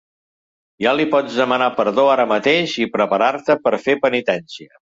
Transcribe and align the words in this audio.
Ja 0.85 0.93
li 0.99 1.05
pots 1.11 1.35
demanar 1.41 1.67
perdó 1.81 2.07
ara 2.15 2.27
mateix 2.33 2.75
i 2.85 2.89
preparar-te 2.97 3.61
per 3.67 3.77
fer 3.87 3.99
penitència. 4.11 4.71